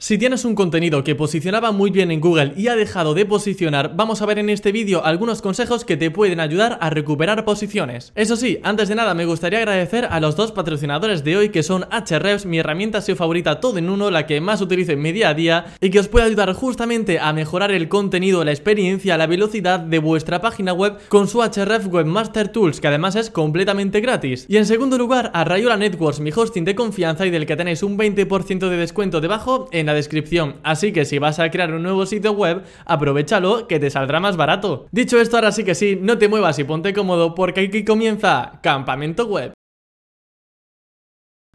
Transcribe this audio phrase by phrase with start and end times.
[0.00, 3.96] Si tienes un contenido que posicionaba muy bien en Google y ha dejado de posicionar,
[3.96, 8.12] vamos a ver en este vídeo algunos consejos que te pueden ayudar a recuperar posiciones.
[8.14, 11.64] Eso sí, antes de nada me gustaría agradecer a los dos patrocinadores de hoy que
[11.64, 15.10] son Ahrefs, mi herramienta SEO favorita todo en uno, la que más utilizo en mi
[15.10, 19.18] día a día y que os puede ayudar justamente a mejorar el contenido, la experiencia,
[19.18, 24.00] la velocidad de vuestra página web con su Ahrefs Webmaster Tools, que además es completamente
[24.00, 24.46] gratis.
[24.48, 27.82] Y en segundo lugar, a Rayola Networks, mi hosting de confianza y del que tenéis
[27.82, 31.82] un 20% de descuento debajo en la descripción, así que si vas a crear un
[31.82, 34.86] nuevo sitio web, aprovechalo que te saldrá más barato.
[34.92, 38.60] Dicho esto, ahora sí que sí, no te muevas y ponte cómodo porque aquí comienza
[38.62, 39.57] Campamento Web.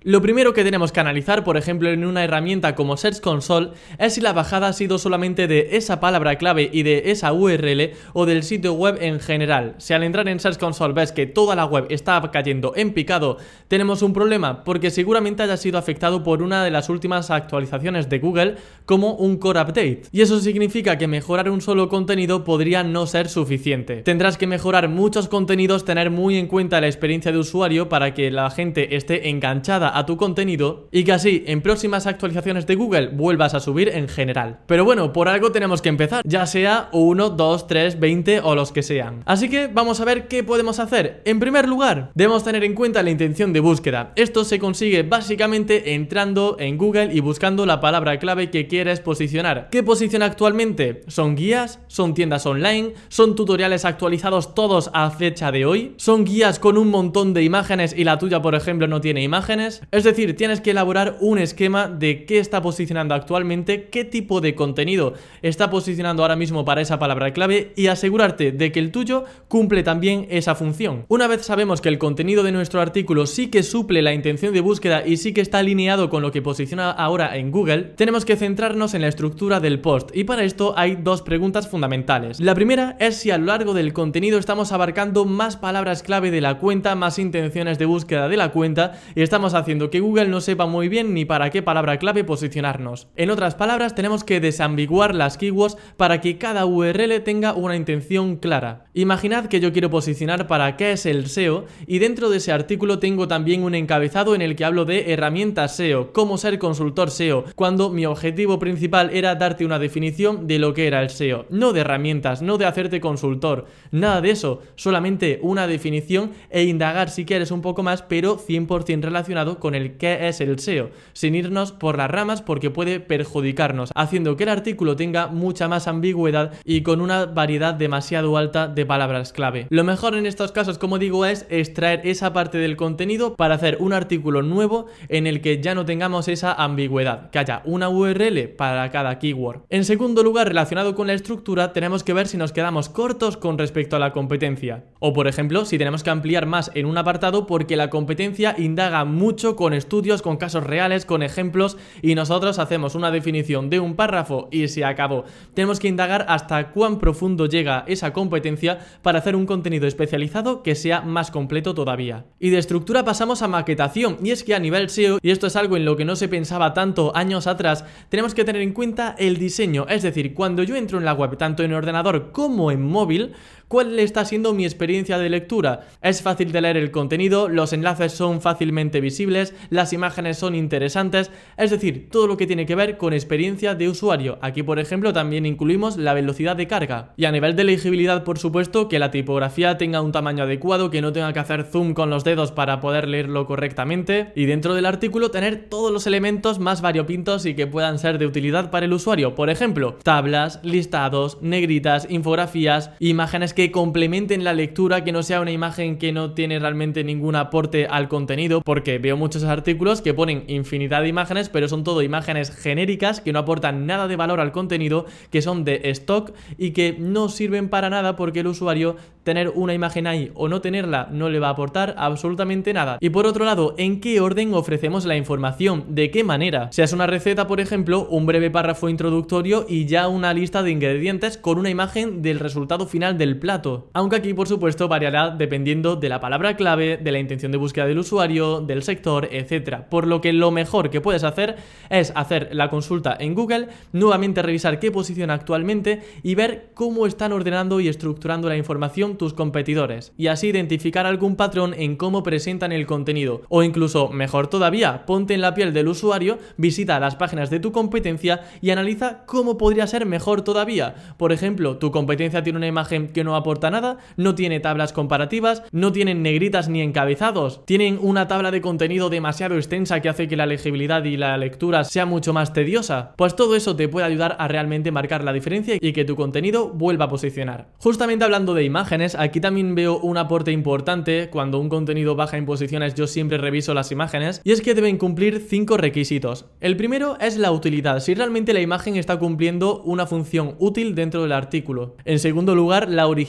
[0.06, 4.16] Lo primero que tenemos que analizar, por ejemplo, en una herramienta como Search Console, es
[4.16, 8.26] si la bajada ha sido solamente de esa palabra clave y de esa URL o
[8.26, 9.76] del sitio web en general.
[9.78, 13.38] Si al entrar en Search Console ves que toda la web está cayendo en picado,
[13.70, 18.20] tenemos un problema porque seguramente haya sido afectado por una de las últimas actualizaciones de
[18.20, 20.02] Google como un core update.
[20.12, 24.04] Y eso significa que mejorar un solo contenido podría no ser suficiente.
[24.04, 28.32] Tendrás que mejorar muchos contenidos, tener muy en cuenta la experiencia de usuario para que
[28.32, 33.08] la gente esté enganchada a tu contenido y que así en próximas actualizaciones de Google
[33.08, 34.60] vuelvas a subir en general.
[34.68, 38.72] Pero bueno, por algo tenemos que empezar, ya sea 1, 2, 3, 20 o los
[38.72, 39.24] que sean.
[39.26, 41.22] Así que vamos a ver qué podemos hacer.
[41.26, 44.14] En primer lugar, debemos tener en cuenta la intención de búsqueda.
[44.16, 49.70] Esto se consigue básicamente entrando en Google y buscando la palabra clave que quieres posicionar.
[49.72, 51.04] ¿Qué posiciona actualmente?
[51.08, 51.80] ¿Son guías?
[51.88, 52.94] ¿Son tiendas online?
[53.10, 55.94] ¿Son tutoriales actualizados todos a fecha de hoy?
[55.98, 59.83] ¿Son guías con un montón de imágenes y la tuya, por ejemplo, no tiene imágenes?
[59.92, 64.56] Es decir, tienes que elaborar un esquema de qué está posicionando actualmente, qué tipo de
[64.56, 69.26] contenido está posicionando ahora mismo para esa palabra clave y asegurarte de que el tuyo
[69.48, 71.06] cumple también esa función.
[71.08, 74.62] Una vez sabemos que el contenido de nuestro artículo sí que suple la intención de
[74.62, 78.36] búsqueda y sí que está alineado con lo que posiciona ahora en Google, tenemos que
[78.36, 82.40] centrarnos en la estructura del post y para esto hay dos preguntas fundamentales.
[82.40, 86.42] La primera es si a lo largo del contenido estamos abarcando más palabras clave de
[86.42, 90.40] la cuenta, más intenciones de búsqueda de la cuenta y estamos haciendo que Google no
[90.40, 93.08] sepa muy bien ni para qué palabra clave posicionarnos.
[93.16, 98.38] En otras palabras, tenemos que desambiguar las keywords para que cada URL tenga una intención
[98.38, 98.86] clara.
[98.94, 103.00] Imaginad que yo quiero posicionar para qué es el SEO y dentro de ese artículo
[103.00, 107.46] tengo también un encabezado en el que hablo de herramientas SEO, cómo ser consultor SEO,
[107.56, 111.74] cuando mi objetivo principal era darte una definición de lo que era el SEO, no
[111.74, 117.26] de herramientas, no de hacerte consultor, nada de eso, solamente una definición e indagar si
[117.26, 121.72] quieres un poco más, pero 100% relacionado con el qué es el SEO, sin irnos
[121.72, 126.82] por las ramas porque puede perjudicarnos, haciendo que el artículo tenga mucha más ambigüedad y
[126.82, 129.68] con una variedad demasiado alta de palabras clave.
[129.70, 133.78] Lo mejor en estos casos, como digo, es extraer esa parte del contenido para hacer
[133.80, 138.50] un artículo nuevo en el que ya no tengamos esa ambigüedad, que haya una URL
[138.58, 139.62] para cada keyword.
[139.70, 143.58] En segundo lugar, relacionado con la estructura, tenemos que ver si nos quedamos cortos con
[143.58, 144.84] respecto a la competencia.
[145.00, 149.06] O por ejemplo, si tenemos que ampliar más en un apartado porque la competencia indaga
[149.06, 153.96] mucho con estudios, con casos reales, con ejemplos y nosotros hacemos una definición de un
[153.96, 155.26] párrafo y se acabó.
[155.54, 160.76] Tenemos que indagar hasta cuán profundo llega esa competencia para hacer un contenido especializado que
[160.76, 162.26] sea más completo todavía.
[162.40, 165.56] Y de estructura pasamos a maquetación y es que a nivel SEO, y esto es
[165.56, 169.16] algo en lo que no se pensaba tanto años atrás, tenemos que tener en cuenta
[169.18, 172.82] el diseño, es decir, cuando yo entro en la web tanto en ordenador como en
[172.82, 173.34] móvil,
[173.74, 175.88] ¿Cuál está siendo mi experiencia de lectura?
[176.00, 181.32] Es fácil de leer el contenido, los enlaces son fácilmente visibles, las imágenes son interesantes,
[181.58, 184.38] es decir, todo lo que tiene que ver con experiencia de usuario.
[184.44, 187.14] Aquí, por ejemplo, también incluimos la velocidad de carga.
[187.18, 191.02] Y a nivel de legibilidad, por supuesto, que la tipografía tenga un tamaño adecuado, que
[191.02, 194.34] no tenga que hacer zoom con los dedos para poder leerlo correctamente.
[194.36, 198.28] Y dentro del artículo tener todos los elementos más variopintos y que puedan ser de
[198.28, 199.34] utilidad para el usuario.
[199.34, 205.52] Por ejemplo, tablas, listados, negritas, infografías, imágenes que complementen la lectura, que no sea una
[205.52, 210.44] imagen que no tiene realmente ningún aporte al contenido, porque veo muchos artículos que ponen
[210.48, 214.52] infinidad de imágenes, pero son todo imágenes genéricas que no aportan nada de valor al
[214.52, 219.50] contenido, que son de stock y que no sirven para nada porque el usuario tener
[219.56, 222.98] una imagen ahí o no tenerla no le va a aportar absolutamente nada.
[223.00, 225.86] Y por otro lado, ¿en qué orden ofrecemos la información?
[225.90, 226.70] ¿De qué manera?
[226.72, 230.72] Si es una receta, por ejemplo, un breve párrafo introductorio y ya una lista de
[230.72, 233.53] ingredientes con una imagen del resultado final del plato
[233.94, 237.86] Aunque aquí por supuesto variará dependiendo de la palabra clave, de la intención de búsqueda
[237.86, 239.82] del usuario, del sector, etc.
[239.90, 241.58] Por lo que lo mejor que puedes hacer
[241.90, 247.32] es hacer la consulta en Google, nuevamente revisar qué posición actualmente y ver cómo están
[247.32, 250.14] ordenando y estructurando la información tus competidores.
[250.18, 253.42] Y así identificar algún patrón en cómo presentan el contenido.
[253.50, 257.72] O incluso, mejor todavía, ponte en la piel del usuario, visita las páginas de tu
[257.72, 260.96] competencia y analiza cómo podría ser mejor todavía.
[261.18, 265.64] Por ejemplo, tu competencia tiene una imagen que no aporta nada, no tiene tablas comparativas,
[265.72, 270.38] no tienen negritas ni encabezados, tienen una tabla de contenido demasiado extensa que hace que
[270.38, 273.14] la legibilidad y la lectura sea mucho más tediosa.
[273.18, 276.70] Pues todo eso te puede ayudar a realmente marcar la diferencia y que tu contenido
[276.70, 277.70] vuelva a posicionar.
[277.78, 282.46] Justamente hablando de imágenes, aquí también veo un aporte importante cuando un contenido baja en
[282.46, 286.46] posiciones yo siempre reviso las imágenes y es que deben cumplir cinco requisitos.
[286.60, 291.22] El primero es la utilidad, si realmente la imagen está cumpliendo una función útil dentro
[291.22, 291.96] del artículo.
[292.06, 293.23] En segundo lugar, la originalidad.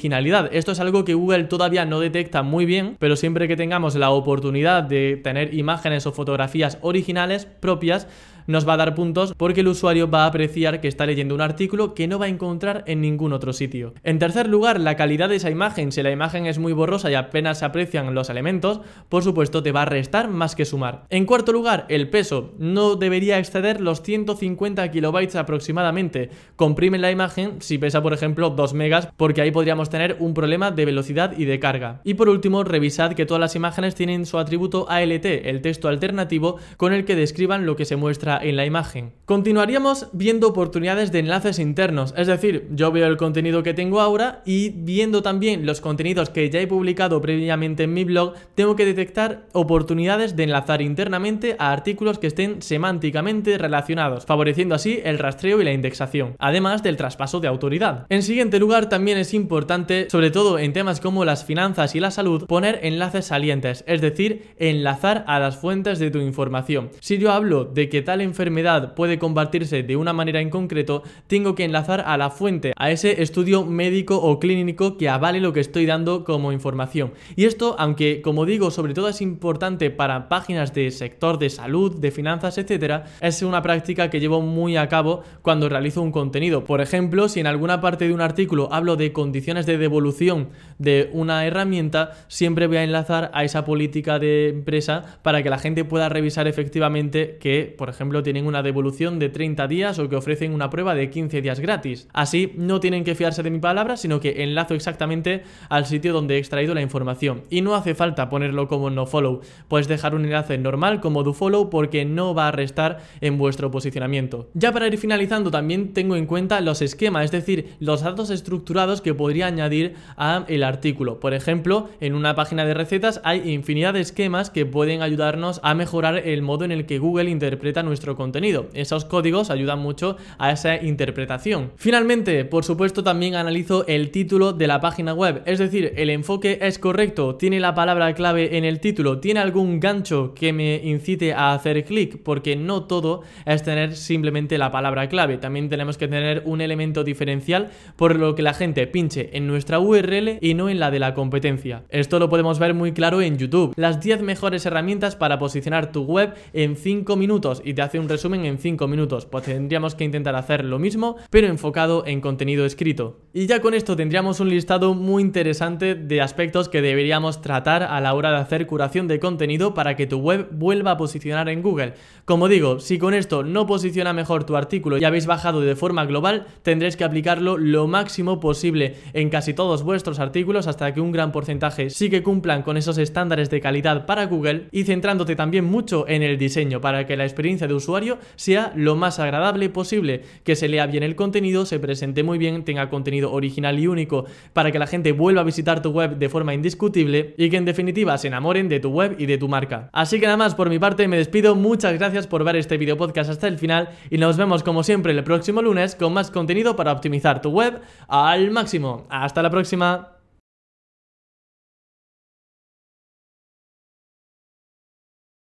[0.53, 4.11] Esto es algo que Google todavía no detecta muy bien, pero siempre que tengamos la
[4.11, 8.07] oportunidad de tener imágenes o fotografías originales propias,
[8.47, 11.41] nos va a dar puntos porque el usuario va a apreciar que está leyendo un
[11.41, 13.95] artículo que no va a encontrar en ningún otro sitio.
[14.03, 15.93] En tercer lugar, la calidad de esa imagen.
[15.93, 19.73] Si la imagen es muy borrosa y apenas se aprecian los elementos, por supuesto te
[19.73, 21.05] va a restar más que sumar.
[21.11, 22.53] En cuarto lugar, el peso.
[22.59, 26.31] No debería exceder los 150 kilobytes aproximadamente.
[26.57, 30.71] Comprime la imagen si pesa, por ejemplo, 2 megas, porque ahí podríamos tener un problema
[30.71, 32.01] de velocidad y de carga.
[32.05, 36.59] Y por último, revisad que todas las imágenes tienen su atributo ALT, el texto alternativo,
[36.77, 39.13] con el que describan lo que se muestra en la imagen.
[39.27, 44.43] Continuaríamos viendo oportunidades de enlaces internos, es decir, yo veo el contenido que tengo ahora
[44.45, 48.85] y viendo también los contenidos que ya he publicado previamente en mi blog, tengo que
[48.85, 55.61] detectar oportunidades de enlazar internamente a artículos que estén semánticamente relacionados, favoreciendo así el rastreo
[55.61, 58.07] y la indexación, además del traspaso de autoridad.
[58.11, 62.11] En siguiente lugar, también es importante, sobre todo en temas como las finanzas y la
[62.11, 66.91] salud, poner enlaces salientes, es decir, enlazar a las fuentes de tu información.
[67.01, 71.55] Si yo hablo de que tal enfermedad puede combatirse de una manera en concreto, tengo
[71.55, 75.61] que enlazar a la fuente, a ese estudio médico o clínico que avale lo que
[75.61, 77.13] estoy dando como información.
[77.37, 81.97] Y esto, aunque como digo, sobre todo es importante para páginas de sector de salud,
[81.97, 86.65] de finanzas, etcétera, es una práctica que llevo muy a cabo cuando realizo un contenido.
[86.65, 90.49] Por ejemplo, si en alguna parte de un artículo hablo de condiciones de devolución
[90.79, 95.59] de una herramienta, siempre voy a enlazar a esa política de empresa para que la
[95.59, 100.17] gente pueda revisar efectivamente que, por ejemplo, tienen una devolución de 30 días o que
[100.17, 102.09] ofrecen una prueba de 15 días gratis.
[102.13, 106.37] Así no tienen que fiarse de mi palabra, sino que enlazo exactamente al sitio donde
[106.37, 107.43] he extraído la información.
[107.51, 111.33] Y no hace falta ponerlo como no follow, puedes dejar un enlace normal como do
[111.33, 114.51] follow porque no va a restar en vuestro posicionamiento.
[114.55, 119.01] Ya para ir finalizando también tengo en cuenta los esquemas, es decir, los datos estructurados
[119.01, 121.21] que podría añadir a el artículo.
[121.21, 125.75] Por ejemplo, en una página de recetas hay infinidad de esquemas que pueden ayudarnos a
[125.75, 128.69] mejorar el modo en el que Google interpreta nuestro contenido.
[128.75, 131.73] Esos códigos ayudan mucho a esa interpretación.
[131.77, 136.59] Finalmente, por supuesto, también analizo el título de la página web, es decir, el enfoque
[136.61, 141.33] es correcto, tiene la palabra clave en el título, tiene algún gancho que me incite
[141.33, 146.09] a hacer clic, porque no todo es tener simplemente la palabra clave, también tenemos que
[146.09, 150.69] tener un elemento diferencial por lo que la gente pinche en nuestra URL y no
[150.69, 151.85] en la de la competencia.
[151.89, 156.03] Esto lo podemos ver muy claro en YouTube, las 10 mejores herramientas para posicionar tu
[156.03, 160.05] web en 5 minutos y te hace un resumen en 5 minutos, pues tendríamos que
[160.05, 163.21] intentar hacer lo mismo, pero enfocado en contenido escrito.
[163.33, 168.01] Y ya con esto tendríamos un listado muy interesante de aspectos que deberíamos tratar a
[168.01, 171.63] la hora de hacer curación de contenido para que tu web vuelva a posicionar en
[171.63, 171.95] Google.
[172.25, 176.05] Como digo, si con esto no posiciona mejor tu artículo y habéis bajado de forma
[176.07, 181.13] global, tendréis que aplicarlo lo máximo posible en casi todos vuestros artículos hasta que un
[181.13, 185.65] gran porcentaje sí que cumplan con esos estándares de calidad para Google y centrándote también
[185.65, 190.23] mucho en el diseño para que la experiencia de usuario sea lo más agradable posible,
[190.43, 194.25] que se lea bien el contenido, se presente muy bien, tenga contenido original y único
[194.53, 197.65] para que la gente vuelva a visitar tu web de forma indiscutible y que en
[197.65, 199.91] definitiva se enamoren de tu web y de tu marca.
[199.93, 202.97] Así que nada más, por mi parte me despido, muchas gracias por ver este video
[202.97, 206.77] podcast hasta el final y nos vemos como siempre el próximo lunes con más contenido
[206.77, 209.07] para optimizar tu web al máximo.
[209.11, 210.14] Hasta la próxima.